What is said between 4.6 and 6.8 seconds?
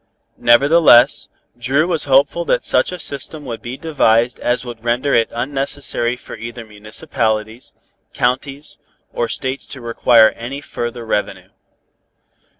would render it unnecessary for either